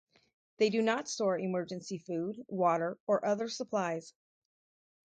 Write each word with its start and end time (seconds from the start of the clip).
They 0.57 0.71
do 0.71 0.81
not 0.81 1.07
store 1.07 1.37
emergency 1.37 1.99
food, 1.99 2.43
water 2.47 2.97
or 3.05 3.23
other 3.23 3.47
supplies. 3.47 4.15